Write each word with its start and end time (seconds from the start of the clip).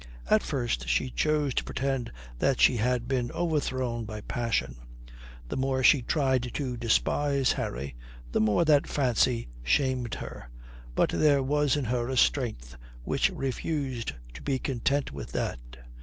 At 0.31 0.41
first 0.41 0.89
she 0.89 1.11
chose 1.11 1.53
to 1.53 1.63
pretend 1.63 2.11
that 2.39 2.59
she 2.59 2.77
had 2.77 3.07
been 3.07 3.31
overthrown 3.33 4.03
by 4.03 4.21
passion. 4.21 4.77
The 5.47 5.57
more 5.57 5.83
she 5.83 6.01
tried 6.01 6.49
to 6.55 6.75
despise 6.75 7.51
Harry, 7.51 7.95
the 8.31 8.41
more 8.41 8.65
that 8.65 8.87
fancy 8.87 9.47
shamed 9.61 10.15
her. 10.15 10.49
But 10.95 11.11
there 11.11 11.43
was 11.43 11.75
in 11.77 11.85
her 11.85 12.09
a 12.09 12.17
strength 12.17 12.75
which 13.03 13.29
refused 13.29 14.13
to 14.33 14.41
be 14.41 14.57
content 14.57 15.11
with 15.11 15.33
that. 15.33 15.59